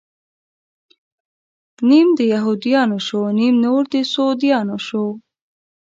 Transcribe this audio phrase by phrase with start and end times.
[1.87, 5.05] نيم د يهود يانو شو، نيم نور د سعوديانو شو